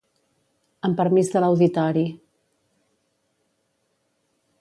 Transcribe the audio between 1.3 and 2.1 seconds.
de l'auditori.